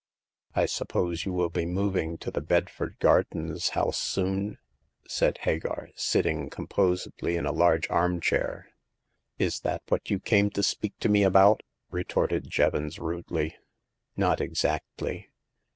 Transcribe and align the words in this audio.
I 0.55 0.65
suppose 0.65 1.25
you 1.25 1.31
will 1.31 1.51
be 1.51 1.67
moving 1.67 2.17
to 2.25 2.31
the 2.31 2.41
Bedford 2.41 2.95
Gardens 2.97 3.69
house 3.77 3.99
soon?" 3.99 4.57
said 5.07 5.37
Hagar, 5.37 5.89
sitting 5.95 6.49
com 6.49 6.65
posedly 6.65 7.37
in 7.37 7.45
a 7.45 7.51
large 7.51 7.87
arm 7.87 8.19
chair. 8.19 8.69
Is 9.37 9.59
that 9.59 9.83
what 9.89 10.09
you 10.09 10.19
came 10.19 10.49
to 10.49 10.63
speak 10.63 10.97
to 11.01 11.07
me 11.09 11.21
about?" 11.21 11.61
retorted 11.91 12.49
Jevons, 12.49 12.97
rudely." 12.97 13.55
Not 14.17 14.41
exactly. 14.41 15.29